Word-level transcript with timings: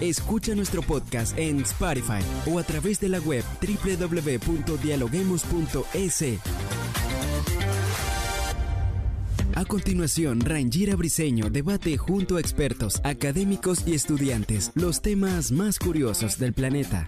Escucha 0.00 0.56
nuestro 0.56 0.82
podcast 0.82 1.38
en 1.38 1.60
Spotify 1.60 2.18
o 2.50 2.58
a 2.58 2.64
través 2.64 2.98
de 3.00 3.08
la 3.08 3.20
web 3.20 3.44
www.dialoguemos.es. 3.62 6.24
A 9.54 9.64
continuación, 9.64 10.40
Rangira 10.40 10.96
Briseño 10.96 11.48
debate 11.48 11.96
junto 11.96 12.38
a 12.38 12.40
expertos, 12.40 13.00
académicos 13.04 13.86
y 13.86 13.94
estudiantes 13.94 14.72
los 14.74 15.00
temas 15.00 15.52
más 15.52 15.78
curiosos 15.78 16.40
del 16.40 16.54
planeta. 16.54 17.06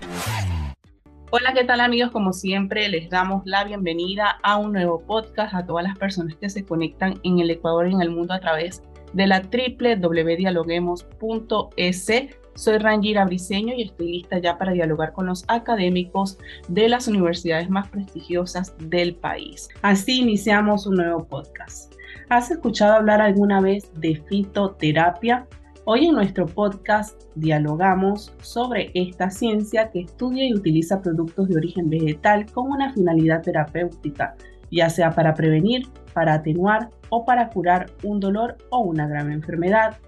Hola, 1.33 1.55
¿qué 1.55 1.65
tal 1.65 1.80
amigos? 1.80 2.13
Como 2.13 2.33
siempre, 2.33 2.89
les 2.89 3.11
damos 3.11 3.43
la 3.47 3.65
bienvenida 3.65 4.39
a 4.45 4.59
un 4.59 4.73
nuevo 4.73 5.01
podcast 5.01 5.55
a 5.55 5.66
todas 5.66 5.83
las 5.83 5.99
personas 5.99 6.37
que 6.37 6.49
se 6.49 6.65
conectan 6.65 7.19
en 7.25 7.41
el 7.41 7.51
Ecuador 7.51 7.89
y 7.89 7.95
en 7.95 8.01
el 8.01 8.11
mundo 8.11 8.33
a 8.33 8.39
través 8.39 8.85
de 9.13 9.27
la 9.27 9.43
www.dialoguemos.es 9.43 12.37
soy 12.56 12.78
Rangira 12.78 13.24
Briseño 13.24 13.74
y 13.74 13.83
estoy 13.83 14.10
lista 14.10 14.38
ya 14.38 14.59
para 14.59 14.73
dialogar 14.73 15.12
con 15.12 15.27
los 15.27 15.45
académicos 15.48 16.38
de 16.69 16.88
las 16.88 17.06
universidades 17.06 17.70
más 17.70 17.88
prestigiosas 17.88 18.74
del 18.79 19.15
país. 19.15 19.69
Así 19.82 20.23
iniciamos 20.23 20.87
un 20.87 20.96
nuevo 20.96 21.24
podcast. 21.24 21.95
¿Has 22.29 22.51
escuchado 22.51 22.95
hablar 22.95 23.21
alguna 23.21 23.60
vez 23.60 23.90
de 23.95 24.16
fitoterapia? 24.29 25.46
Hoy 25.85 26.07
en 26.07 26.15
nuestro 26.16 26.46
podcast 26.46 27.23
dialogamos 27.37 28.35
sobre 28.40 28.91
esta 28.95 29.30
ciencia 29.30 29.91
que 29.91 30.01
estudia 30.01 30.48
y 30.48 30.54
utiliza 30.54 31.01
productos 31.01 31.48
de 31.48 31.57
origen 31.57 31.88
vegetal 31.88 32.46
con 32.52 32.73
una 32.73 32.93
finalidad 32.93 33.43
terapéutica, 33.43 34.35
ya 34.73 34.91
sea 34.91 35.13
para 35.13 35.35
prevenir, 35.35 35.87
para 36.13 36.35
atenuar 36.35 36.91
o 37.10 37.24
para 37.24 37.51
curar 37.51 37.87
un 38.02 38.18
dolor 38.18 38.57
o 38.70 38.80
una 38.80 39.07
grave 39.07 39.32
enfermedad. 39.35 39.98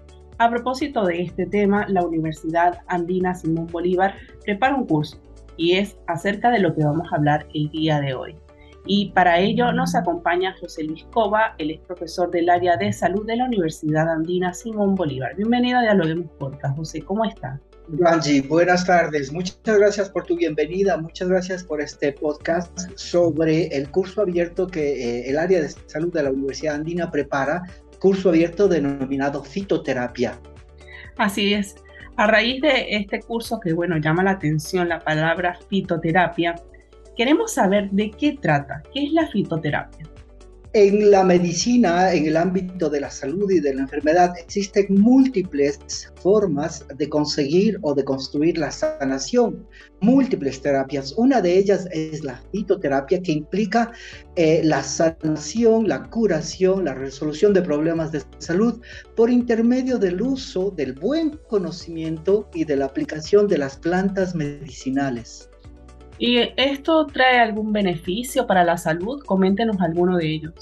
A 0.41 0.49
propósito 0.49 1.03
de 1.03 1.23
este 1.23 1.45
tema, 1.45 1.85
la 1.89 2.01
Universidad 2.01 2.79
Andina 2.87 3.35
Simón 3.35 3.67
Bolívar 3.67 4.15
prepara 4.45 4.73
un 4.73 4.87
curso 4.87 5.17
y 5.57 5.73
es 5.75 5.97
acerca 6.07 6.49
de 6.49 6.59
lo 6.59 6.73
que 6.73 6.81
vamos 6.81 7.11
a 7.11 7.17
hablar 7.17 7.45
el 7.53 7.69
día 7.71 7.99
de 7.99 8.13
hoy. 8.13 8.37
Y 8.85 9.11
para 9.11 9.37
ello 9.37 9.73
nos 9.73 9.95
acompaña 9.95 10.55
José 10.61 10.85
Luis 10.85 11.03
Cova, 11.11 11.55
él 11.57 11.71
es 11.71 11.81
profesor 11.81 12.31
del 12.31 12.49
área 12.49 12.77
de 12.77 12.93
salud 12.93 13.27
de 13.27 13.35
la 13.35 13.47
Universidad 13.47 14.09
Andina 14.09 14.53
Simón 14.53 14.95
Bolívar. 14.95 15.35
Bienvenido 15.35 15.79
a 15.79 15.81
Dialoguemos 15.81 16.31
Podcast. 16.39 16.77
José, 16.77 17.01
¿cómo 17.01 17.25
está? 17.25 17.59
Angie, 18.05 18.41
buenas 18.41 18.85
tardes. 18.85 19.33
Muchas 19.33 19.59
gracias 19.65 20.09
por 20.09 20.23
tu 20.23 20.37
bienvenida. 20.37 20.95
Muchas 20.95 21.27
gracias 21.27 21.65
por 21.65 21.81
este 21.81 22.13
podcast 22.13 22.71
sobre 22.95 23.67
el 23.75 23.91
curso 23.91 24.21
abierto 24.21 24.67
que 24.67 25.19
eh, 25.19 25.29
el 25.29 25.37
área 25.37 25.59
de 25.59 25.67
salud 25.67 26.13
de 26.13 26.23
la 26.23 26.31
Universidad 26.31 26.75
Andina 26.75 27.11
prepara 27.11 27.63
curso 27.99 28.29
abierto 28.29 28.67
denominado 28.67 29.43
fitoterapia. 29.43 30.39
Así 31.17 31.53
es. 31.53 31.75
A 32.15 32.27
raíz 32.27 32.61
de 32.61 32.95
este 32.95 33.21
curso 33.21 33.59
que, 33.59 33.73
bueno, 33.73 33.97
llama 33.97 34.23
la 34.23 34.31
atención 34.31 34.89
la 34.89 34.99
palabra 34.99 35.57
fitoterapia, 35.69 36.55
queremos 37.15 37.53
saber 37.53 37.89
de 37.91 38.11
qué 38.11 38.37
trata, 38.41 38.81
qué 38.93 39.05
es 39.05 39.13
la 39.13 39.27
fitoterapia. 39.27 40.05
En 40.73 41.09
la 41.09 41.23
medicina, 41.23 42.13
en 42.13 42.27
el 42.27 42.37
ámbito 42.37 42.91
de 42.91 42.99
la 42.99 43.09
salud 43.09 43.49
y 43.49 43.59
de 43.59 43.73
la 43.73 43.81
enfermedad, 43.81 44.35
existen 44.37 44.85
múltiples 44.89 45.79
formas 46.21 46.85
de 46.95 47.09
conseguir 47.09 47.79
o 47.81 47.95
de 47.95 48.03
construir 48.03 48.59
la 48.59 48.69
sanación, 48.69 49.65
múltiples 49.99 50.61
terapias. 50.61 51.15
Una 51.17 51.41
de 51.41 51.57
ellas 51.57 51.87
es 51.91 52.23
la 52.23 52.39
fitoterapia, 52.51 53.19
que 53.19 53.31
implica 53.31 53.91
eh, 54.35 54.61
la 54.63 54.83
sanación, 54.83 55.87
la 55.87 56.07
curación, 56.07 56.85
la 56.85 56.93
resolución 56.93 57.51
de 57.51 57.63
problemas 57.63 58.11
de 58.11 58.21
salud 58.37 58.79
por 59.15 59.31
intermedio 59.31 59.97
del 59.97 60.21
uso 60.21 60.69
del 60.69 60.93
buen 60.93 61.39
conocimiento 61.47 62.47
y 62.53 62.65
de 62.65 62.75
la 62.75 62.85
aplicación 62.85 63.47
de 63.47 63.57
las 63.57 63.75
plantas 63.75 64.35
medicinales. 64.35 65.48
¿Y 66.19 66.39
esto 66.57 67.07
trae 67.07 67.39
algún 67.39 67.71
beneficio 67.71 68.45
para 68.45 68.65
la 68.65 68.77
salud? 68.77 69.23
Coméntenos 69.25 69.79
alguno 69.79 70.17
de 70.17 70.27
ellos. 70.27 70.53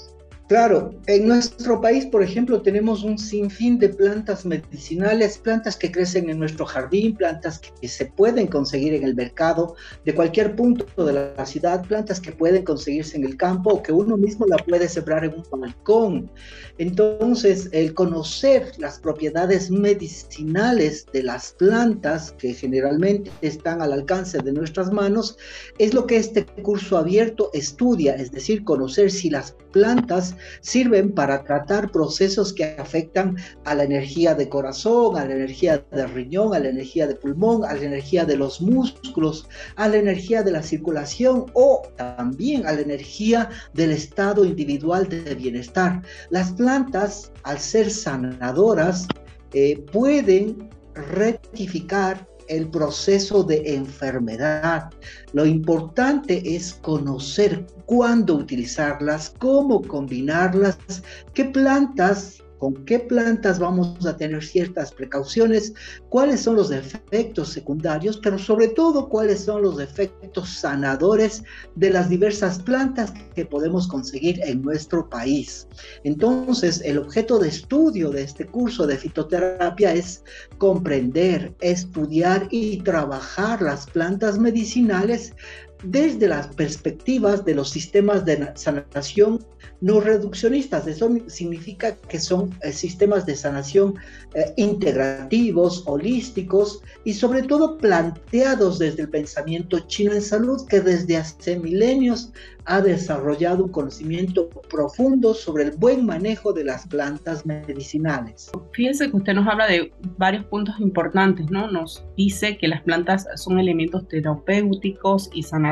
Claro, 0.48 0.94
en 1.06 1.28
nuestro 1.28 1.78
país, 1.78 2.06
por 2.06 2.22
ejemplo, 2.22 2.62
tenemos 2.62 3.04
un 3.04 3.18
sinfín 3.18 3.78
de 3.78 3.90
plantas 3.90 4.46
medicinales, 4.46 5.36
plantas 5.36 5.76
que 5.76 5.92
crecen 5.92 6.30
en 6.30 6.38
nuestro 6.38 6.64
jardín, 6.64 7.14
plantas 7.14 7.58
que 7.58 7.86
se 7.86 8.06
pueden 8.06 8.46
conseguir 8.46 8.94
en 8.94 9.04
el 9.04 9.14
mercado 9.14 9.76
de 10.06 10.14
cualquier 10.14 10.56
punto 10.56 11.04
de 11.04 11.12
la 11.12 11.44
ciudad, 11.44 11.84
plantas 11.86 12.18
que 12.18 12.32
pueden 12.32 12.64
conseguirse 12.64 13.18
en 13.18 13.24
el 13.24 13.36
campo 13.36 13.74
o 13.74 13.82
que 13.82 13.92
uno 13.92 14.16
mismo 14.16 14.46
la 14.46 14.56
puede 14.56 14.88
sembrar 14.88 15.22
en 15.26 15.34
un 15.34 15.60
balcón. 15.60 16.30
Entonces, 16.78 17.68
el 17.72 17.92
conocer 17.92 18.72
las 18.78 18.98
propiedades 18.98 19.70
medicinales 19.70 21.04
de 21.12 21.24
las 21.24 21.52
plantas 21.58 22.32
que 22.38 22.54
generalmente 22.54 23.30
están 23.42 23.82
al 23.82 23.92
alcance 23.92 24.38
de 24.38 24.52
nuestras 24.52 24.90
manos 24.92 25.36
es 25.76 25.92
lo 25.92 26.06
que 26.06 26.16
este 26.16 26.46
curso 26.62 26.96
abierto 26.96 27.50
estudia, 27.52 28.14
es 28.14 28.32
decir, 28.32 28.64
conocer 28.64 29.10
si 29.10 29.28
las 29.28 29.54
plantas 29.72 30.34
sirven 30.60 31.12
para 31.12 31.44
tratar 31.44 31.90
procesos 31.90 32.52
que 32.52 32.76
afectan 32.78 33.36
a 33.64 33.74
la 33.74 33.84
energía 33.84 34.34
de 34.34 34.48
corazón, 34.48 35.16
a 35.16 35.24
la 35.24 35.34
energía 35.34 35.84
de 35.90 36.06
riñón, 36.06 36.54
a 36.54 36.58
la 36.58 36.68
energía 36.68 37.06
de 37.06 37.14
pulmón, 37.14 37.64
a 37.64 37.74
la 37.74 37.82
energía 37.82 38.24
de 38.24 38.36
los 38.36 38.60
músculos, 38.60 39.48
a 39.76 39.88
la 39.88 39.96
energía 39.96 40.42
de 40.42 40.52
la 40.52 40.62
circulación 40.62 41.46
o 41.54 41.82
también 41.96 42.66
a 42.66 42.72
la 42.72 42.80
energía 42.80 43.50
del 43.74 43.92
estado 43.92 44.44
individual 44.44 45.08
de 45.08 45.34
bienestar. 45.34 46.02
Las 46.30 46.52
plantas, 46.52 47.32
al 47.42 47.58
ser 47.58 47.90
sanadoras, 47.90 49.06
eh, 49.52 49.78
pueden 49.92 50.68
rectificar 50.94 52.26
el 52.48 52.68
proceso 52.68 53.42
de 53.42 53.74
enfermedad. 53.74 54.90
Lo 55.32 55.46
importante 55.46 56.42
es 56.56 56.74
conocer 56.74 57.66
cuándo 57.86 58.34
utilizarlas, 58.34 59.34
cómo 59.38 59.82
combinarlas, 59.82 60.78
qué 61.34 61.44
plantas 61.46 62.42
con 62.58 62.84
qué 62.84 62.98
plantas 62.98 63.58
vamos 63.58 64.04
a 64.06 64.16
tener 64.16 64.44
ciertas 64.44 64.92
precauciones, 64.92 65.72
cuáles 66.08 66.40
son 66.40 66.56
los 66.56 66.70
efectos 66.70 67.50
secundarios, 67.50 68.18
pero 68.22 68.38
sobre 68.38 68.68
todo 68.68 69.08
cuáles 69.08 69.44
son 69.44 69.62
los 69.62 69.80
efectos 69.80 70.48
sanadores 70.58 71.42
de 71.76 71.90
las 71.90 72.08
diversas 72.08 72.58
plantas 72.58 73.12
que 73.34 73.44
podemos 73.44 73.86
conseguir 73.88 74.40
en 74.42 74.62
nuestro 74.62 75.08
país. 75.08 75.66
Entonces, 76.04 76.82
el 76.84 76.98
objeto 76.98 77.38
de 77.38 77.48
estudio 77.48 78.10
de 78.10 78.22
este 78.22 78.46
curso 78.46 78.86
de 78.86 78.96
fitoterapia 78.96 79.94
es 79.94 80.22
comprender, 80.58 81.54
estudiar 81.60 82.48
y 82.50 82.78
trabajar 82.82 83.62
las 83.62 83.86
plantas 83.86 84.38
medicinales 84.38 85.34
desde 85.82 86.28
las 86.28 86.48
perspectivas 86.48 87.44
de 87.44 87.54
los 87.54 87.70
sistemas 87.70 88.24
de 88.24 88.50
sanación 88.54 89.44
no 89.80 90.00
reduccionistas. 90.00 90.86
Eso 90.86 91.10
significa 91.28 91.96
que 91.96 92.18
son 92.18 92.54
eh, 92.62 92.72
sistemas 92.72 93.26
de 93.26 93.36
sanación 93.36 93.94
eh, 94.34 94.52
integrativos, 94.56 95.84
holísticos 95.86 96.82
y 97.04 97.14
sobre 97.14 97.42
todo 97.42 97.78
planteados 97.78 98.78
desde 98.78 99.02
el 99.02 99.08
pensamiento 99.08 99.78
chino 99.80 100.12
en 100.12 100.22
salud 100.22 100.66
que 100.66 100.80
desde 100.80 101.16
hace 101.16 101.58
milenios 101.58 102.32
ha 102.64 102.82
desarrollado 102.82 103.64
un 103.64 103.70
conocimiento 103.70 104.50
profundo 104.68 105.32
sobre 105.32 105.64
el 105.64 105.70
buen 105.70 106.04
manejo 106.04 106.52
de 106.52 106.64
las 106.64 106.86
plantas 106.86 107.46
medicinales. 107.46 108.50
Fíjense 108.72 109.10
que 109.10 109.16
usted 109.16 109.32
nos 109.32 109.48
habla 109.48 109.66
de 109.66 109.90
varios 110.18 110.44
puntos 110.44 110.78
importantes, 110.78 111.50
¿no? 111.50 111.70
Nos 111.70 112.04
dice 112.14 112.58
que 112.58 112.68
las 112.68 112.82
plantas 112.82 113.26
son 113.36 113.58
elementos 113.58 114.06
terapéuticos 114.08 115.30
y 115.32 115.44
sanadores 115.44 115.67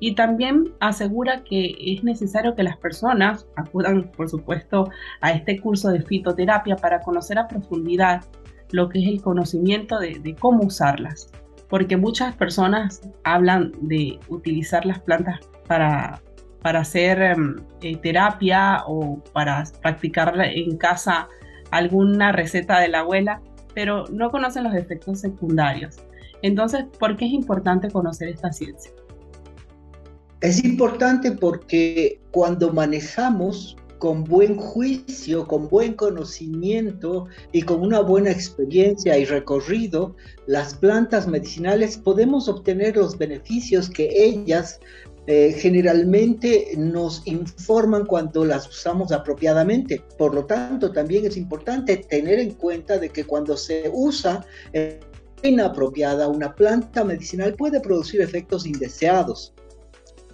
y 0.00 0.14
también 0.14 0.72
asegura 0.80 1.42
que 1.42 1.74
es 1.80 2.04
necesario 2.04 2.54
que 2.54 2.62
las 2.62 2.76
personas 2.76 3.46
acudan, 3.56 4.10
por 4.16 4.28
supuesto, 4.28 4.90
a 5.20 5.32
este 5.32 5.60
curso 5.60 5.88
de 5.88 6.02
fitoterapia 6.02 6.76
para 6.76 7.00
conocer 7.00 7.38
a 7.38 7.48
profundidad 7.48 8.22
lo 8.70 8.88
que 8.88 9.00
es 9.00 9.08
el 9.08 9.22
conocimiento 9.22 9.98
de, 9.98 10.36
cómo 10.38 10.64
usarlas. 10.64 11.30
Porque 11.68 11.96
muchas 11.96 12.34
personas 12.34 13.02
hablan 13.24 13.72
de 13.82 14.18
utilizar 14.28 14.86
las 14.86 15.00
plantas 15.00 15.40
para, 15.66 16.20
para 16.62 16.80
hacer 16.80 17.20
em, 17.20 17.56
eh, 17.82 17.96
terapia 17.96 18.84
o 18.86 19.22
para 19.32 19.64
practicar 19.82 20.34
en 20.40 20.76
casa 20.78 21.28
alguna 21.70 22.32
receta 22.32 22.78
de 22.80 22.88
la 22.88 23.00
abuela, 23.00 23.42
pero 23.74 24.04
no 24.10 24.30
conocen 24.30 24.64
los 24.64 24.74
efectos 24.74 25.20
secundarios. 25.20 25.98
Entonces, 26.42 26.84
¿por 26.98 27.16
qué 27.16 27.26
es 27.26 27.32
importante 27.32 27.90
conocer 27.90 28.28
esta 28.28 28.52
ciencia? 28.52 28.92
Es 30.40 30.64
importante 30.64 31.32
porque 31.32 32.20
cuando 32.30 32.72
manejamos 32.72 33.76
con 33.98 34.22
buen 34.22 34.56
juicio, 34.56 35.46
con 35.46 35.68
buen 35.68 35.94
conocimiento 35.94 37.26
y 37.50 37.62
con 37.62 37.80
una 37.80 38.00
buena 38.00 38.30
experiencia 38.30 39.18
y 39.18 39.24
recorrido, 39.24 40.14
las 40.46 40.74
plantas 40.74 41.26
medicinales 41.26 41.98
podemos 41.98 42.48
obtener 42.48 42.96
los 42.96 43.18
beneficios 43.18 43.90
que 43.90 44.08
ellas 44.12 44.78
eh, 45.30 45.52
generalmente 45.58 46.72
nos 46.78 47.20
informan 47.26 48.06
cuando 48.06 48.46
las 48.46 48.66
usamos 48.66 49.12
apropiadamente. 49.12 50.02
Por 50.16 50.34
lo 50.34 50.46
tanto, 50.46 50.90
también 50.90 51.26
es 51.26 51.36
importante 51.36 51.98
tener 51.98 52.38
en 52.38 52.52
cuenta 52.52 52.96
de 52.96 53.10
que 53.10 53.24
cuando 53.24 53.54
se 53.56 53.90
usa 53.92 54.46
inapropiada, 55.42 56.28
una 56.28 56.54
planta 56.54 57.04
medicinal 57.04 57.54
puede 57.54 57.80
producir 57.80 58.20
efectos 58.20 58.66
indeseados. 58.66 59.54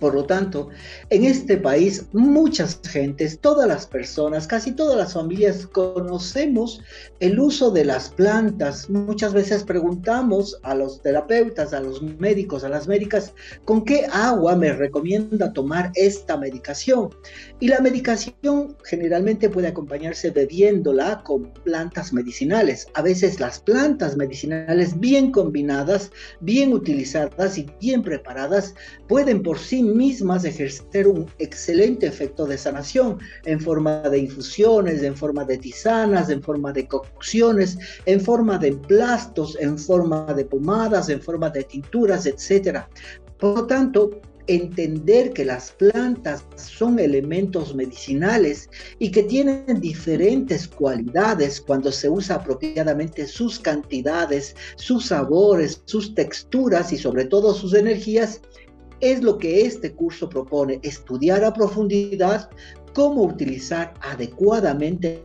Por 0.05 0.15
lo 0.15 0.27
tanto, 0.27 0.69
en 1.09 1.25
este 1.25 1.57
país 1.57 2.05
muchas 2.13 2.79
gentes, 2.87 3.39
todas 3.41 3.67
las 3.67 3.87
personas, 3.87 4.47
casi 4.47 4.73
todas 4.73 4.99
las 4.99 5.15
familias 5.15 5.67
conocemos 5.67 6.83
el 7.21 7.41
uso 7.41 7.71
de 7.71 7.87
las 7.87 8.11
plantas. 8.11 8.91
Muchas 8.91 9.33
veces 9.33 9.65
preguntamos 9.65 10.61
a 10.63 10.75
los 10.75 11.01
terapeutas, 11.01 11.73
a 11.73 11.81
los 11.81 12.03
médicos, 12.03 12.65
a 12.65 12.69
las 12.69 12.87
médicas, 12.87 13.33
¿con 13.65 13.83
qué 13.83 14.05
agua 14.13 14.55
me 14.57 14.75
recomienda 14.75 15.55
tomar 15.55 15.91
esta 15.95 16.37
medicación? 16.37 17.09
Y 17.61 17.69
la 17.69 17.81
medicación 17.81 18.77
generalmente 18.85 19.49
puede 19.49 19.69
acompañarse 19.69 20.31
bebiéndola 20.33 21.23
con 21.25 21.51
plantas 21.65 22.13
medicinales. 22.13 22.89
A 22.93 23.01
veces 23.01 23.41
las 23.41 23.59
plantas 23.59 24.19
medicinales 24.19 25.01
bien 25.01 25.33
combinadas, 25.33 26.11
bien 26.41 26.75
utilizadas 26.75 27.57
y 27.57 27.67
bien 27.81 28.03
preparadas 28.03 28.75
pueden 29.09 29.43
por 29.43 29.59
sí 29.59 29.83
mismas 29.95 30.45
ejercer 30.45 31.07
un 31.07 31.27
excelente 31.39 32.07
efecto 32.07 32.47
de 32.47 32.59
sanación 32.59 33.19
en 33.45 33.61
forma 33.61 34.01
de 34.01 34.19
infusiones, 34.19 35.03
en 35.03 35.17
forma 35.17 35.45
de 35.45 35.59
tisanas, 35.59 36.29
en 36.29 36.43
forma 36.43 36.73
de 36.73 36.87
cocciones, 36.87 37.79
en 38.05 38.21
forma 38.21 38.59
de 38.59 38.69
emplastos, 38.69 39.57
en 39.61 39.79
forma 39.79 40.35
de 40.35 40.45
pomadas, 40.45 41.09
en 41.09 41.23
forma 41.23 41.49
de 41.51 41.65
tinturas, 41.65 42.27
etc. 42.27 42.81
Por 43.39 43.57
lo 43.57 43.67
tanto, 43.67 44.21
entender 44.47 45.33
que 45.33 45.45
las 45.45 45.71
plantas 45.73 46.45
son 46.57 46.99
elementos 46.99 47.75
medicinales 47.75 48.69
y 48.99 49.11
que 49.11 49.23
tienen 49.23 49.81
diferentes 49.81 50.69
cualidades 50.69 51.61
cuando 51.61 51.91
se 51.91 52.09
usa 52.09 52.37
apropiadamente 52.37 53.27
sus 53.27 53.59
cantidades, 53.59 54.55
sus 54.77 55.07
sabores, 55.07 55.83
sus 55.87 56.15
texturas 56.15 56.93
y 56.93 56.99
sobre 56.99 57.25
todo 57.25 57.55
sus 57.55 57.75
energías, 57.75 58.43
es 59.01 59.23
lo 59.23 59.39
que 59.39 59.67
este 59.67 59.93
curso 59.93 60.29
propone, 60.29 60.81
estudiar 60.83 61.45
a 61.45 61.53
profundidad 61.53 62.51
cómo 62.95 63.25
utilizar 63.25 63.93
adecuadamente 64.01 65.25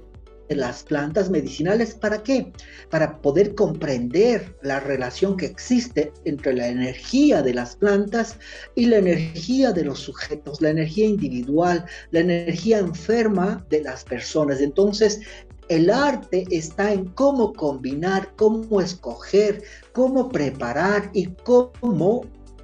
las 0.49 0.83
plantas 0.83 1.29
medicinales. 1.29 1.93
¿Para 1.93 2.23
qué? 2.23 2.51
Para 2.89 3.21
poder 3.21 3.55
comprender 3.55 4.55
la 4.63 4.79
relación 4.79 5.37
que 5.37 5.45
existe 5.45 6.11
entre 6.25 6.53
la 6.53 6.67
energía 6.67 7.41
de 7.41 7.53
las 7.53 7.75
plantas 7.75 8.37
y 8.75 8.87
la 8.87 8.97
energía 8.97 9.71
de 9.71 9.85
los 9.85 9.99
sujetos, 9.99 10.61
la 10.61 10.71
energía 10.71 11.05
individual, 11.05 11.85
la 12.11 12.21
energía 12.21 12.79
enferma 12.79 13.65
de 13.69 13.83
las 13.83 14.03
personas. 14.03 14.59
Entonces, 14.59 15.21
el 15.67 15.91
arte 15.91 16.45
está 16.49 16.91
en 16.91 17.05
cómo 17.09 17.53
combinar, 17.53 18.33
cómo 18.35 18.81
escoger, 18.81 19.61
cómo 19.93 20.29
preparar 20.29 21.11
y 21.13 21.27
cómo 21.43 22.23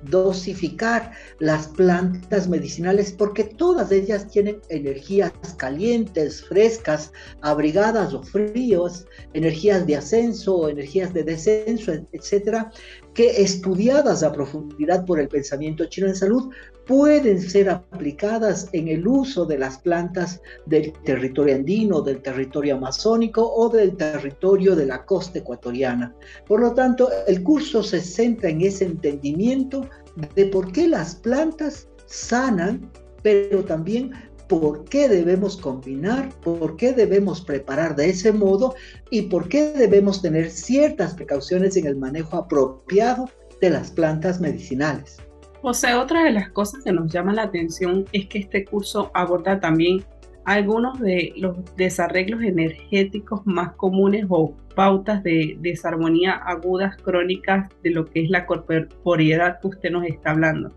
dosificar 0.10 1.12
las 1.40 1.68
plantas 1.68 2.48
medicinales 2.48 3.12
porque 3.12 3.44
todas 3.44 3.92
ellas 3.92 4.28
tienen 4.28 4.60
energías 4.70 5.32
calientes, 5.58 6.44
frescas, 6.44 7.12
abrigadas 7.42 8.14
o 8.14 8.24
fríos, 8.24 9.06
energías 9.34 9.86
de 9.86 9.98
ascenso, 9.98 10.70
energías 10.70 11.14
de 11.14 11.24
descenso, 11.24 11.94
etcétera, 12.12 12.72
que 13.16 13.42
estudiadas 13.42 14.22
a 14.24 14.32
profundidad 14.32 15.06
por 15.06 15.20
el 15.20 15.30
pensamiento 15.30 15.86
chino 15.86 16.08
en 16.08 16.16
salud 16.16 16.54
pueden 16.86 17.42
ser 17.42 17.70
aplicadas 17.70 18.68
en 18.74 18.90
el 18.90 19.08
uso 19.08 19.46
de 19.46 19.58
las 19.58 19.80
plantas 19.80 20.42
del 20.66 20.92
territorio 21.04 21.56
andino, 21.56 22.02
del 22.02 22.22
territorio 22.22 22.76
amazónico 22.76 23.42
o 23.56 23.70
del 23.70 23.96
territorio 23.96 24.76
de 24.76 24.86
la 24.86 25.06
costa 25.06 25.40
ecuatoriana. 25.40 26.14
Por 26.46 26.60
lo 26.60 26.74
tanto, 26.74 27.10
el 27.26 27.42
curso 27.42 27.82
se 27.82 28.02
centra 28.02 28.50
en 28.50 28.62
ese 28.62 28.86
entendimiento 28.86 29.90
de 30.36 30.46
por 30.48 30.72
qué 30.74 30.88
las 30.88 31.16
plantas 31.16 31.88
sanan, 32.06 32.92
pero 33.24 33.64
también 33.64 34.12
por 34.48 34.86
qué 34.86 35.08
debemos 35.08 35.58
combinar, 35.58 36.30
por 36.44 36.78
qué 36.78 36.94
debemos 36.94 37.42
preparar 37.42 37.96
de 37.96 38.10
ese 38.10 38.32
modo 38.32 38.76
y 39.10 39.24
por 39.24 39.50
qué 39.50 39.74
debemos 39.74 40.22
tener 40.22 40.50
ciertas 40.50 41.16
precauciones 41.16 41.78
en 41.78 41.88
el 41.88 41.96
manejo 41.96 42.38
apropiado 42.38 43.30
de 43.62 43.70
las 43.70 43.92
plantas 43.92 44.40
medicinales. 44.40 45.18
José, 45.62 45.96
otra 45.96 46.24
de 46.24 46.32
las 46.32 46.50
cosas 46.52 46.84
que 46.84 46.92
nos 46.92 47.12
llama 47.12 47.34
la 47.34 47.44
atención 47.44 48.06
es 48.12 48.28
que 48.28 48.40
este 48.40 48.66
curso 48.66 49.10
aborda 49.14 49.60
también 49.60 50.04
algunos 50.46 51.00
de 51.00 51.34
los 51.38 51.58
desarreglos 51.76 52.44
energéticos 52.44 53.42
más 53.46 53.74
comunes 53.74 54.26
o 54.30 54.54
pautas 54.76 55.24
de 55.24 55.58
desarmonía 55.60 56.34
agudas 56.34 56.96
crónicas 56.98 57.70
de 57.82 57.90
lo 57.90 58.06
que 58.06 58.24
es 58.24 58.30
la 58.30 58.46
corporeidad 58.46 59.60
que 59.60 59.68
usted 59.68 59.90
nos 59.90 60.06
está 60.06 60.32
hablando. 60.32 60.72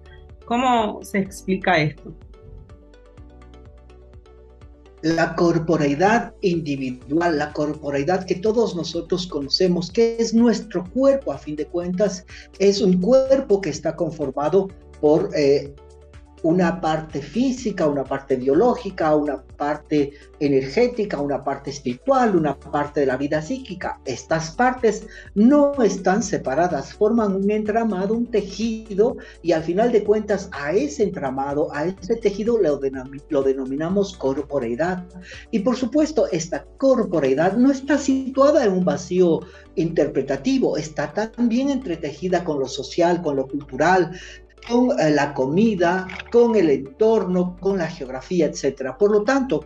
¿Cómo 0.46 1.02
se 1.02 1.18
explica 1.18 1.78
esto? 1.78 2.14
La 5.02 5.36
corporeidad 5.36 6.34
individual, 6.40 7.38
la 7.38 7.52
corporeidad 7.52 8.24
que 8.24 8.34
todos 8.34 8.74
nosotros 8.74 9.26
conocemos, 9.26 9.90
que 9.90 10.16
es 10.18 10.34
nuestro 10.34 10.84
cuerpo 10.90 11.32
a 11.32 11.38
fin 11.38 11.54
de 11.54 11.66
cuentas, 11.66 12.24
es 12.58 12.80
un 12.80 13.00
cuerpo 13.00 13.60
que 13.60 13.70
está 13.70 13.94
conformado 13.94 14.68
por 15.00 15.30
eh, 15.36 15.72
una 16.42 16.80
parte 16.80 17.20
física, 17.20 17.86
una 17.86 18.04
parte 18.04 18.36
biológica, 18.36 19.14
una 19.14 19.42
parte 19.42 20.12
energética, 20.40 21.20
una 21.20 21.42
parte 21.42 21.70
espiritual, 21.70 22.36
una 22.36 22.58
parte 22.58 23.00
de 23.00 23.06
la 23.06 23.16
vida 23.16 23.42
psíquica. 23.42 24.00
Estas 24.04 24.52
partes 24.52 25.06
no 25.34 25.74
están 25.82 26.22
separadas, 26.22 26.94
forman 26.94 27.34
un 27.34 27.50
entramado, 27.50 28.14
un 28.14 28.26
tejido 28.26 29.16
y 29.42 29.52
al 29.52 29.62
final 29.62 29.92
de 29.92 30.04
cuentas 30.04 30.48
a 30.52 30.72
ese 30.72 31.02
entramado, 31.02 31.74
a 31.74 31.86
ese 31.86 32.16
tejido 32.16 32.58
lo, 32.58 33.42
denominamos 33.42 34.16
corporeidad. 34.16 35.04
Y 35.50 35.60
por 35.60 35.76
supuesto, 35.76 36.28
esta 36.30 36.64
corporeidad 36.76 37.56
no 37.56 37.70
está 37.70 37.98
situada 37.98 38.64
en 38.64 38.72
un 38.72 38.84
vacío 38.84 39.40
interpretativo, 39.74 40.76
está 40.76 41.12
también 41.12 41.70
entretejida 41.70 42.44
con 42.44 42.58
lo 42.58 42.68
social, 42.68 43.22
con 43.22 43.36
lo 43.36 43.46
cultural, 43.46 44.12
con 44.66 44.98
eh, 44.98 45.10
la 45.10 45.34
comida, 45.34 46.06
con 46.32 46.56
el 46.56 46.70
entorno, 46.70 47.56
con 47.60 47.78
la 47.78 47.88
geografía, 47.88 48.46
etc. 48.46 48.96
Por 48.98 49.10
lo 49.10 49.22
tanto, 49.22 49.64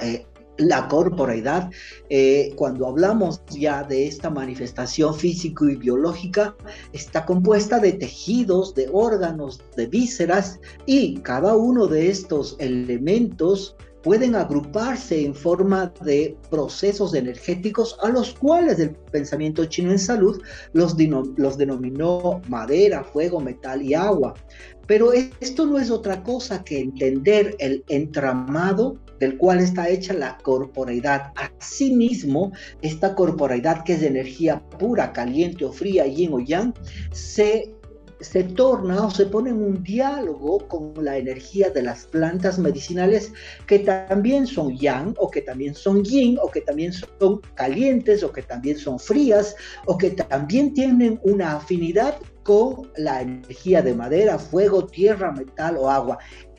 eh, 0.00 0.26
la 0.56 0.86
corporeidad, 0.88 1.70
eh, 2.08 2.52
cuando 2.56 2.86
hablamos 2.86 3.42
ya 3.50 3.82
de 3.82 4.06
esta 4.06 4.30
manifestación 4.30 5.14
físico 5.14 5.68
y 5.68 5.76
biológica, 5.76 6.54
está 6.92 7.24
compuesta 7.24 7.80
de 7.80 7.92
tejidos, 7.92 8.74
de 8.74 8.88
órganos, 8.92 9.60
de 9.76 9.86
vísceras 9.86 10.60
y 10.86 11.16
cada 11.18 11.56
uno 11.56 11.86
de 11.86 12.08
estos 12.08 12.56
elementos 12.60 13.76
pueden 14.04 14.34
agruparse 14.36 15.24
en 15.24 15.34
forma 15.34 15.92
de 16.04 16.36
procesos 16.50 17.14
energéticos 17.14 17.96
a 18.02 18.10
los 18.10 18.34
cuales 18.34 18.78
el 18.78 18.90
pensamiento 18.90 19.64
chino 19.64 19.90
en 19.90 19.98
salud 19.98 20.40
los, 20.74 20.94
los 21.36 21.56
denominó 21.56 22.42
madera, 22.46 23.02
fuego, 23.02 23.40
metal 23.40 23.82
y 23.82 23.94
agua. 23.94 24.34
Pero 24.86 25.12
esto 25.14 25.64
no 25.64 25.78
es 25.78 25.90
otra 25.90 26.22
cosa 26.22 26.62
que 26.62 26.80
entender 26.80 27.56
el 27.58 27.82
entramado 27.88 28.98
del 29.18 29.38
cual 29.38 29.60
está 29.60 29.88
hecha 29.88 30.12
la 30.12 30.36
corporeidad. 30.36 31.32
Asimismo, 31.58 32.52
esta 32.82 33.14
corporeidad 33.14 33.84
que 33.84 33.94
es 33.94 34.02
de 34.02 34.08
energía 34.08 34.60
pura, 34.78 35.14
caliente 35.14 35.64
o 35.64 35.72
fría, 35.72 36.06
yin 36.06 36.34
o 36.34 36.40
yang, 36.40 36.74
se 37.10 37.74
se 38.20 38.44
torna 38.44 39.06
o 39.06 39.10
se 39.10 39.26
pone 39.26 39.50
en 39.50 39.62
un 39.62 39.82
diálogo 39.82 40.66
con 40.68 40.94
la 41.02 41.16
energía 41.16 41.70
de 41.70 41.82
las 41.82 42.06
plantas 42.06 42.58
medicinales 42.58 43.32
que 43.66 43.80
también 43.80 44.46
son 44.46 44.76
yang 44.76 45.14
o 45.18 45.30
que 45.30 45.42
también 45.42 45.74
son 45.74 46.04
yin 46.04 46.38
o 46.42 46.50
que 46.50 46.60
también 46.60 46.92
son 46.92 47.40
calientes 47.54 48.22
o 48.22 48.32
que 48.32 48.42
también 48.42 48.78
son 48.78 48.98
frías 48.98 49.56
o 49.86 49.98
que 49.98 50.10
también 50.10 50.74
tienen 50.74 51.20
una 51.22 51.56
afinidad 51.56 52.18
con 52.42 52.90
la 52.96 53.22
energía 53.22 53.82
de 53.82 53.94
madera, 53.94 54.38
fuego, 54.38 54.86
tierra, 54.86 55.32
metal 55.32 55.76
o 55.78 55.90
agua. 55.90 56.18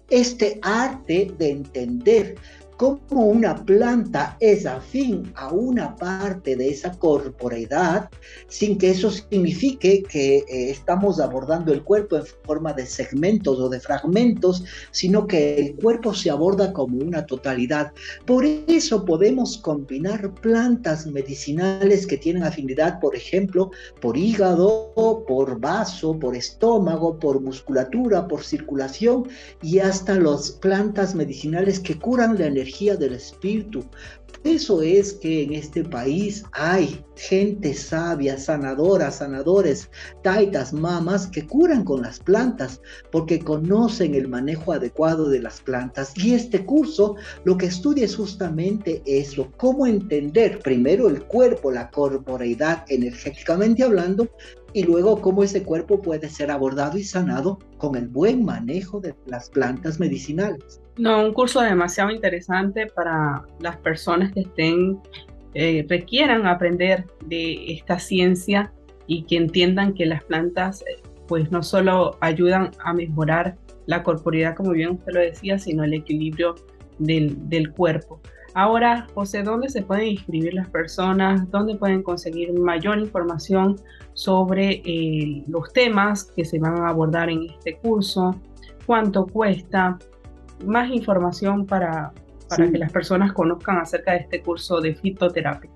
Este 0.10 0.60
arte 0.62 1.32
de 1.38 1.50
entender 1.50 2.36
cómo 2.78 3.26
una 3.26 3.56
planta 3.66 4.38
es 4.40 4.66
afín 4.66 5.32
a 5.36 5.52
una 5.52 5.96
parte 5.96 6.56
de 6.56 6.70
esa 6.70 6.92
corporeidad, 6.92 8.10
sin 8.48 8.78
que 8.78 8.92
eso 8.92 9.10
signifique 9.10 10.04
que 10.04 10.38
eh, 10.38 10.70
estamos 10.72 11.20
abordando 11.20 11.72
el 11.72 11.84
cuerpo 11.84 12.18
en 12.18 12.26
forma 12.44 12.74
de 12.74 12.86
segmentos 12.86 13.60
o 13.60 13.70
de 13.70 13.80
fragmentos, 13.80 14.64
sino 14.92 15.26
que 15.26 15.56
el 15.56 15.76
cuerpo 15.76 16.14
se 16.14 16.30
aborda 16.30 16.74
como 16.74 16.98
una 16.98 17.26
totalidad. 17.26 17.92
Por 18.26 18.46
eso 18.46 19.06
podemos 19.06 19.58
combinar 19.58 20.34
plantas 20.36 21.08
medicinales 21.08 22.06
que 22.06 22.18
tienen 22.18 22.44
afinidad, 22.44 23.00
por 23.00 23.16
ejemplo, 23.16 23.72
por 24.02 24.18
hígado, 24.18 24.94
por 25.28 25.60
vaso, 25.60 26.18
por 26.20 26.36
estómago, 26.36 27.18
por 27.20 27.42
musculatura, 27.42 28.28
por 28.28 28.44
circulación 28.44 29.28
y 29.62 29.80
hasta 29.80 30.20
las 30.20 30.52
plantas 30.52 31.16
medicinales 31.16 31.80
que 31.80 31.98
curan 31.98 32.38
la 32.38 32.48
energía 32.48 32.65
del 32.96 33.14
espíritu. 33.14 33.86
Eso 34.44 34.82
es 34.82 35.14
que 35.14 35.44
en 35.44 35.54
este 35.54 35.84
país 35.84 36.44
hay 36.52 37.04
gente 37.16 37.74
sabia, 37.74 38.38
sanadora, 38.38 39.10
sanadores, 39.10 39.90
taitas, 40.24 40.74
mamas 40.74 41.28
que 41.28 41.46
curan 41.46 41.84
con 41.84 42.02
las 42.02 42.20
plantas 42.20 42.82
porque 43.12 43.40
conocen 43.40 44.16
el 44.16 44.28
manejo 44.28 44.74
adecuado 44.74 45.30
de 45.30 45.40
las 45.40 45.62
plantas. 45.62 46.14
Y 46.16 46.34
este 46.34 46.66
curso 46.66 47.16
lo 47.44 47.58
que 47.58 47.68
estudia 47.68 48.06
es 48.06 48.16
justamente 48.16 49.02
eso, 49.06 49.52
cómo 49.58 49.88
entender 49.88 50.60
primero 50.60 51.08
el 51.08 51.24
cuerpo, 51.24 51.72
la 51.72 51.90
corporeidad 51.90 52.86
energéticamente 52.90 53.84
hablando, 53.84 54.30
y 54.76 54.84
luego 54.84 55.22
cómo 55.22 55.42
ese 55.42 55.64
cuerpo 55.64 56.02
puede 56.02 56.30
ser 56.30 56.52
abordado 56.52 56.98
y 56.98 57.04
sanado 57.06 57.60
con 57.78 57.96
el 57.96 58.10
buen 58.10 58.44
manejo 58.44 59.00
de 59.00 59.16
las 59.26 59.50
plantas 59.50 60.02
medicinales. 60.02 60.82
No, 60.98 61.26
un 61.26 61.34
curso 61.34 61.62
demasiado 61.62 62.12
interesante 62.12 62.88
para 62.88 63.46
las 63.62 63.78
personas 63.78 64.25
que 64.32 64.42
estén, 64.42 65.00
eh, 65.54 65.86
requieran 65.90 66.48
aprender 66.48 67.06
de 67.26 67.74
esta 67.74 68.00
ciencia 68.00 68.72
y 69.08 69.24
que 69.24 69.38
entiendan 69.38 69.94
que 69.94 70.06
las 70.06 70.24
plantas 70.24 70.82
eh, 70.82 71.02
pues 71.28 71.52
no 71.52 71.64
solo 71.64 72.18
ayudan 72.22 72.72
a 72.84 72.94
mejorar 72.94 73.58
la 73.86 74.04
corporidad, 74.04 74.56
como 74.56 74.72
bien 74.72 74.92
usted 74.92 75.14
lo 75.14 75.20
decía, 75.20 75.58
sino 75.60 75.84
el 75.84 75.94
equilibrio 75.94 76.56
del, 77.00 77.50
del 77.50 77.72
cuerpo. 77.72 78.20
Ahora, 78.58 79.06
José, 79.14 79.44
¿dónde 79.44 79.68
se 79.68 79.82
pueden 79.82 80.08
inscribir 80.08 80.54
las 80.54 80.70
personas? 80.70 81.52
¿Dónde 81.52 81.76
pueden 81.76 82.02
conseguir 82.02 82.54
mayor 82.54 83.00
información 83.00 83.76
sobre 84.14 84.82
eh, 84.86 85.44
los 85.50 85.74
temas 85.74 86.24
que 86.24 86.46
se 86.46 86.58
van 86.58 86.82
a 86.82 86.88
abordar 86.88 87.30
en 87.30 87.50
este 87.50 87.76
curso? 87.76 88.34
¿Cuánto 88.86 89.28
cuesta? 89.28 90.00
Más 90.66 90.90
información 90.90 91.66
para, 91.66 92.14
para 92.50 92.72
que 92.72 92.78
las 92.78 92.92
personas 92.92 93.34
conozcan 93.34 93.78
acerca 93.78 94.14
de 94.14 94.20
este 94.20 94.42
curso 94.42 94.80
de 94.82 94.96
fitoterapia. 94.96 95.72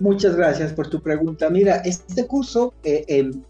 Muchas 0.00 0.34
gracias 0.34 0.72
por 0.72 0.88
tu 0.88 1.00
pregunta. 1.00 1.48
Mira, 1.50 1.76
este 1.76 2.26
curso 2.26 2.74
eh, 2.82 3.04
em, 3.08 3.42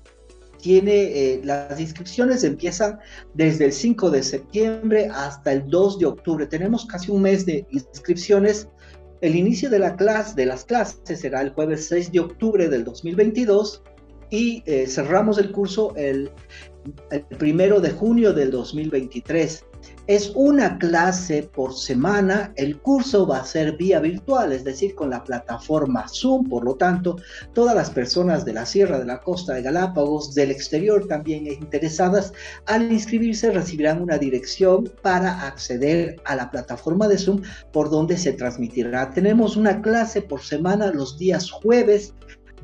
tiene, 0.60 0.92
eh, 0.94 1.40
las 1.44 1.80
inscripciones 1.80 2.44
empiezan 2.44 2.98
desde 3.34 3.66
el 3.66 3.72
5 3.72 4.10
de 4.10 4.22
septiembre 4.22 5.08
hasta 5.12 5.52
el 5.52 5.66
2 5.68 5.98
de 5.98 6.06
octubre. 6.06 6.46
Tenemos 6.46 6.84
casi 6.86 7.10
un 7.10 7.22
mes 7.22 7.46
de 7.46 7.66
inscripciones. 7.70 8.68
El 9.20 9.36
inicio 9.36 9.70
de, 9.70 9.78
la 9.78 9.96
clase, 9.96 10.34
de 10.34 10.46
las 10.46 10.64
clases 10.64 11.20
será 11.20 11.40
el 11.40 11.50
jueves 11.50 11.86
6 11.88 12.12
de 12.12 12.20
octubre 12.20 12.68
del 12.68 12.84
2022 12.84 13.82
y 14.30 14.62
eh, 14.66 14.86
cerramos 14.86 15.38
el 15.38 15.52
curso 15.52 15.94
el, 15.96 16.30
el 17.10 17.22
primero 17.38 17.80
de 17.80 17.90
junio 17.92 18.32
del 18.32 18.50
2023. 18.50 19.64
Es 20.08 20.32
una 20.34 20.78
clase 20.78 21.44
por 21.44 21.74
semana, 21.74 22.52
el 22.56 22.80
curso 22.80 23.24
va 23.24 23.38
a 23.38 23.44
ser 23.44 23.76
vía 23.76 24.00
virtual, 24.00 24.52
es 24.52 24.64
decir, 24.64 24.96
con 24.96 25.10
la 25.10 25.22
plataforma 25.22 26.08
Zoom, 26.08 26.48
por 26.48 26.64
lo 26.64 26.74
tanto, 26.74 27.18
todas 27.52 27.76
las 27.76 27.88
personas 27.88 28.44
de 28.44 28.52
la 28.52 28.66
Sierra 28.66 28.98
de 28.98 29.04
la 29.04 29.20
Costa 29.20 29.54
de 29.54 29.62
Galápagos, 29.62 30.34
del 30.34 30.50
exterior 30.50 31.06
también 31.06 31.46
interesadas, 31.46 32.32
al 32.66 32.90
inscribirse 32.90 33.52
recibirán 33.52 34.02
una 34.02 34.18
dirección 34.18 34.90
para 35.02 35.46
acceder 35.46 36.16
a 36.24 36.34
la 36.34 36.50
plataforma 36.50 37.06
de 37.06 37.18
Zoom 37.18 37.40
por 37.72 37.88
donde 37.88 38.16
se 38.16 38.32
transmitirá. 38.32 39.08
Tenemos 39.10 39.56
una 39.56 39.80
clase 39.82 40.20
por 40.20 40.42
semana 40.42 40.90
los 40.90 41.16
días 41.16 41.48
jueves 41.48 42.12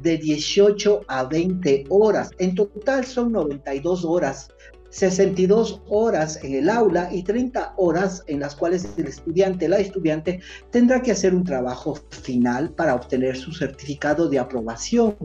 de 0.02 0.18
18 0.18 1.02
a 1.06 1.24
20 1.24 1.84
horas. 1.88 2.30
En 2.38 2.56
total 2.56 3.04
son 3.04 3.30
92 3.30 4.04
horas 4.04 4.48
62 4.90 5.82
horas 5.88 6.42
en 6.42 6.54
el 6.54 6.70
aula 6.70 7.08
y 7.12 7.22
30 7.22 7.74
horas 7.76 8.24
en 8.26 8.40
las 8.40 8.56
cuales 8.56 8.88
el 8.96 9.06
estudiante, 9.06 9.68
la 9.68 9.78
estudiante, 9.78 10.40
tendrá 10.70 11.02
que 11.02 11.12
hacer 11.12 11.34
un 11.34 11.44
trabajo 11.44 11.98
final 12.10 12.70
para 12.70 12.94
obtener 12.94 13.36
su 13.36 13.52
certificado 13.52 14.28
de 14.28 14.38
aprobación. 14.38 15.16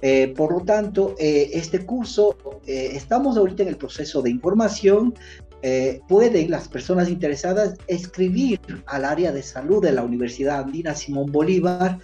Eh, 0.00 0.32
por 0.36 0.52
lo 0.52 0.60
tanto, 0.60 1.14
eh, 1.18 1.50
este 1.52 1.84
curso, 1.84 2.36
eh, 2.66 2.90
estamos 2.92 3.36
ahorita 3.36 3.62
en 3.64 3.70
el 3.70 3.76
proceso 3.76 4.22
de 4.22 4.30
información. 4.30 5.14
pueden 6.06 6.52
las 6.52 6.68
personas 6.68 7.08
interesadas 7.08 7.74
escribir 7.88 8.60
al 8.86 9.04
área 9.04 9.32
de 9.32 9.42
salud 9.42 9.82
de 9.82 9.90
la 9.90 10.04
Universidad 10.04 10.60
Andina 10.60 10.94
Simón 10.94 11.32
Bolívar 11.32 11.98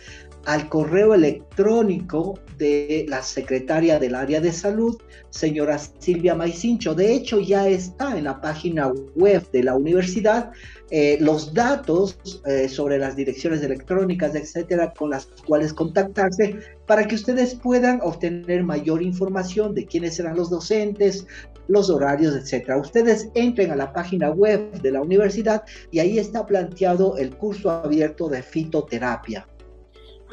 al 0.47 0.69
correo 0.69 1.15
electrónico 1.15 2.39
de 2.59 3.07
la 3.09 3.23
secretaria 3.23 3.99
del 3.99 4.15
área 4.15 4.41
de 4.41 4.53
salud, 4.53 5.01
señora 5.31 5.79
Silvia 5.79 6.35
Maicincho. 6.35 6.95
De 6.95 7.13
hecho, 7.13 7.41
ya 7.41 7.69
está 7.69 8.17
en 8.17 8.25
la 8.25 8.41
página 8.41 8.93
web 9.17 9.51
de 9.51 9.63
la 9.63 9.75
universidad 9.75 10.53
eh, 10.91 11.17
los 11.21 11.55
datos 11.55 12.19
eh, 12.47 12.69
sobre 12.69 12.99
las 12.99 13.17
direcciones 13.17 13.63
electrónicas, 13.63 14.35
etcétera, 14.35 14.93
con 14.97 15.11
las 15.11 15.27
cuales 15.47 15.73
contactarse 15.73 16.59
para 16.87 17.07
que 17.09 17.15
ustedes 17.15 17.55
puedan 17.55 18.01
obtener 18.03 18.63
mayor 18.63 19.03
información 19.03 19.75
de 19.75 19.87
quiénes 19.87 20.17
serán 20.17 20.37
los 20.37 20.51
docentes, 20.51 21.27
los 21.69 21.89
horarios, 21.89 22.37
etcétera. 22.37 22.77
Ustedes 22.77 23.29
entren 23.35 23.71
a 23.71 23.77
la 23.77 23.93
página 23.93 24.31
web 24.31 24.71
de 24.83 24.93
la 24.93 25.01
universidad 25.01 25.65
y 25.91 26.01
ahí 26.01 26.19
está 26.19 26.47
planteado 26.47 27.17
el 27.17 27.35
curso 27.35 27.71
abierto 27.71 28.29
de 28.29 28.43
fitoterapia. 28.43 29.49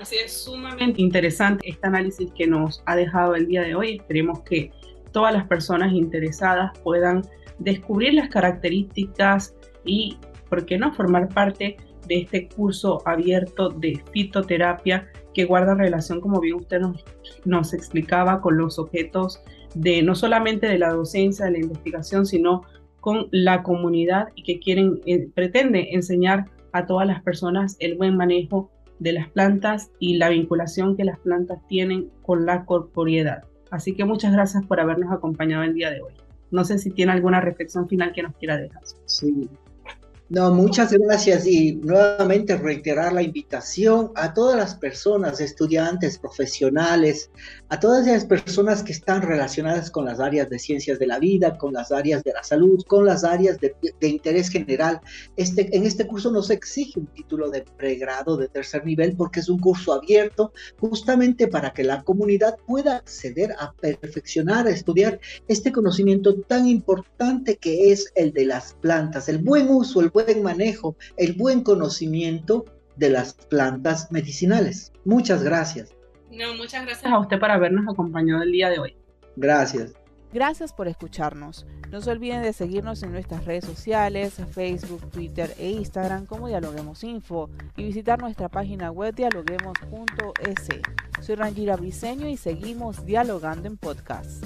Así 0.02 0.16
es 0.16 0.34
sumamente 0.34 1.00
interesante 1.00 1.70
este 1.70 1.86
análisis 1.86 2.32
que 2.32 2.48
nos 2.48 2.82
ha 2.88 2.96
dejado 2.96 3.36
el 3.36 3.46
día 3.46 3.62
de 3.62 3.76
hoy. 3.76 3.98
Esperemos 3.98 4.42
que 4.42 4.72
todas 5.12 5.32
las 5.32 5.46
personas 5.46 5.94
interesadas 5.94 6.72
puedan 6.80 7.22
descubrir 7.60 8.16
las 8.16 8.30
características 8.30 9.54
y, 9.86 10.18
¿por 10.50 10.66
qué 10.66 10.80
no?, 10.80 10.92
formar 10.96 11.30
parte 11.30 11.78
de 12.08 12.16
este 12.22 12.50
curso 12.50 13.04
abierto 13.06 13.70
de 13.70 14.02
fitoterapia 14.12 15.08
que 15.36 15.46
guarda 15.46 15.76
relación, 15.76 16.20
como 16.20 16.42
bien 16.42 16.56
usted 16.56 16.80
nos, 16.80 17.06
nos 17.46 17.72
explicaba, 17.76 18.42
con 18.42 18.58
los 18.58 18.80
objetos 18.80 19.44
de 19.76 20.02
no 20.02 20.16
solamente 20.16 20.68
de 20.68 20.80
la 20.80 20.90
docencia, 20.90 21.46
de 21.46 21.52
la 21.52 21.60
investigación, 21.60 22.26
sino 22.26 22.64
con 23.02 23.28
la 23.30 23.62
comunidad 23.62 24.30
y 24.34 24.42
que 24.42 24.60
quieren, 24.60 25.00
eh, 25.06 25.30
pretende 25.36 25.90
enseñar 25.92 26.46
a 26.72 26.88
todas 26.88 27.06
las 27.06 27.22
personas 27.22 27.78
el 27.80 27.98
buen 27.98 28.18
manejo 28.18 28.72
de 29.02 29.14
las 29.14 29.30
plantas 29.30 29.90
y 30.00 30.18
la 30.18 30.30
vinculación 30.30 30.96
que 30.96 31.04
las 31.04 31.18
plantas 31.18 31.58
tienen 31.68 32.12
con 32.22 32.46
la 32.46 32.66
corporeidad. 32.66 33.44
Así 33.72 33.96
que 33.96 34.06
muchas 34.06 34.32
gracias 34.32 34.64
por 34.64 34.80
habernos 34.80 35.12
acompañado 35.12 35.64
el 35.64 35.74
día 35.74 35.90
de 35.90 36.02
hoy. 36.02 36.14
No 36.52 36.64
sé 36.66 36.78
si 36.78 36.92
tiene 36.92 37.12
alguna 37.12 37.42
reflexión 37.42 37.90
final 37.90 38.14
que 38.14 38.22
nos 38.22 38.36
quiera 38.36 38.58
dejar. 38.58 38.84
Sí, 39.06 39.50
no, 40.32 40.50
muchas 40.54 40.94
gracias 40.94 41.46
y 41.46 41.74
nuevamente 41.74 42.56
reiterar 42.56 43.12
la 43.12 43.22
invitación 43.22 44.14
a 44.16 44.34
todas 44.34 44.56
las 44.56 44.76
personas, 44.76 45.42
estudiantes, 45.42 46.18
profesionales, 46.18 47.30
a 47.68 47.78
todas 47.82 48.08
esas 48.08 48.24
personas 48.24 48.82
que 48.82 48.94
están 48.94 49.24
relacionadas 49.24 49.92
con 49.92 50.06
las 50.06 50.22
áreas 50.22 50.50
de 50.50 50.58
ciencias 50.58 51.00
de 51.00 51.08
la 51.08 51.20
vida, 51.20 51.58
con 51.58 51.74
las 51.74 51.92
áreas 51.92 52.24
de 52.24 52.32
la 52.32 52.44
salud, 52.44 52.82
con 52.88 53.06
las 53.06 53.26
áreas 53.26 53.58
de, 53.60 53.76
interés 54.08 54.48
general. 54.48 55.02
Este, 55.36 55.76
en 55.76 55.86
este 55.86 56.08
curso 56.08 56.32
no 56.32 56.42
se 56.42 56.54
exige 56.54 57.02
un 57.02 57.08
título 57.08 57.50
de 57.50 57.64
pregrado 57.64 58.38
de 58.38 58.48
tercer 58.48 58.86
nivel 58.86 59.18
porque 59.18 59.42
es 59.42 59.50
un 59.50 59.60
curso 59.60 59.92
abierto 59.92 60.54
justamente 60.80 61.50
para 61.50 61.74
que 61.74 61.84
la 61.84 62.04
comunidad 62.04 62.56
pueda 62.66 62.96
acceder 62.96 63.52
a 63.60 63.74
perfeccionar, 63.74 64.66
a 64.66 64.72
estudiar 64.72 65.20
este 65.50 65.74
conocimiento 65.74 66.36
tan 66.44 66.70
importante 66.70 67.58
que 67.58 67.92
es 67.92 68.14
el 68.16 68.32
de 68.32 68.46
las 68.46 68.76
plantas, 68.76 69.28
el 69.28 69.40
buen 69.40 69.70
uso, 69.70 70.00
el 70.00 70.10
buen 70.10 70.21
buen 70.24 70.44
manejo, 70.44 70.96
el 71.18 71.34
buen 71.34 71.64
conocimiento 71.64 72.66
de 72.96 73.10
las 73.10 73.34
plantas 73.34 74.12
medicinales. 74.12 74.92
Muchas 75.06 75.44
gracias. 75.44 75.94
No, 76.32 76.54
muchas 76.56 76.86
gracias 76.86 77.12
a 77.12 77.20
usted 77.20 77.40
por 77.40 77.52
habernos 77.52 77.86
acompañado 77.92 78.44
el 78.44 78.52
día 78.52 78.70
de 78.70 78.80
hoy. 78.80 78.96
Gracias. 79.36 79.94
Gracias 80.34 80.72
por 80.72 80.88
escucharnos. 80.88 81.66
No 81.90 82.00
se 82.00 82.10
olviden 82.10 82.42
de 82.42 82.54
seguirnos 82.54 83.04
en 83.04 83.12
nuestras 83.12 83.44
redes 83.44 83.66
sociales, 83.66 84.36
Facebook, 84.52 85.10
Twitter 85.12 85.54
e 85.58 85.72
Instagram 85.72 86.26
como 86.26 86.48
Dialoguemos 86.48 87.04
Info 87.04 87.50
y 87.76 87.84
visitar 87.84 88.22
nuestra 88.22 88.48
página 88.48 88.92
web 88.92 89.14
dialoguemos.es. 89.14 90.70
Soy 91.20 91.36
Rangira 91.36 91.76
Briseño 91.76 92.30
y 92.30 92.38
seguimos 92.38 93.06
dialogando 93.06 93.68
en 93.68 93.76
podcast. 93.76 94.46